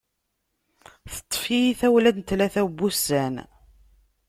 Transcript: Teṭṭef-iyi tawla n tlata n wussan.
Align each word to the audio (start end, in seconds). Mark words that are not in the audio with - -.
Teṭṭef-iyi 1.13 1.71
tawla 1.79 2.11
n 2.17 2.19
tlata 2.27 2.63
n 2.67 2.71
wussan. 2.77 3.35